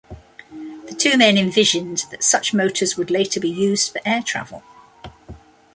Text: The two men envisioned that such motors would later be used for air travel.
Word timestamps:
The 0.89 0.95
two 0.97 1.15
men 1.15 1.37
envisioned 1.37 2.05
that 2.09 2.23
such 2.23 2.55
motors 2.55 2.97
would 2.97 3.11
later 3.11 3.39
be 3.39 3.51
used 3.51 3.91
for 3.91 4.01
air 4.03 4.23
travel. 4.23 4.63